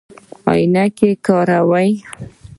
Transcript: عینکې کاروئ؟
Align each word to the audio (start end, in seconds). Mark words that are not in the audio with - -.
عینکې 0.49 1.09
کاروئ؟ 1.25 1.91